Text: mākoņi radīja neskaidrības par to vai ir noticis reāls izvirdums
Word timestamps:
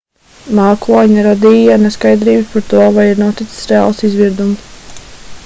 mākoņi 0.59 1.25
radīja 1.27 1.75
neskaidrības 1.83 2.49
par 2.55 2.67
to 2.73 2.81
vai 2.97 3.07
ir 3.11 3.23
noticis 3.27 3.61
reāls 3.75 4.03
izvirdums 4.11 4.67